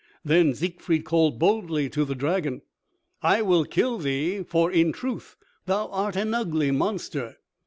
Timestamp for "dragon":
2.15-2.63